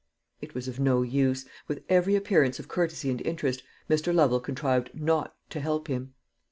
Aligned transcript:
It 0.41 0.55
was 0.55 0.67
of 0.67 0.79
no 0.79 1.03
use; 1.03 1.45
with 1.67 1.83
every 1.87 2.15
appearance 2.15 2.57
of 2.57 2.67
courtesy 2.67 3.11
and 3.11 3.21
interest 3.21 3.61
Mr. 3.87 4.11
Lovel 4.11 4.39
contrived 4.39 4.89
not 4.95 5.35
to 5.51 5.59
help 5.59 5.89
him. 5.89 6.15